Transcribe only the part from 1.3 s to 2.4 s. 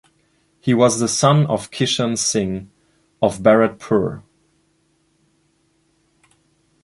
of Kishan